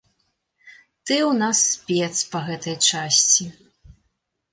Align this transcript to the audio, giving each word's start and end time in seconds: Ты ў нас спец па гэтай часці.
Ты 1.09 1.15
ў 1.31 1.33
нас 1.41 1.59
спец 1.73 2.15
па 2.31 2.39
гэтай 2.47 2.77
часці. 2.89 3.45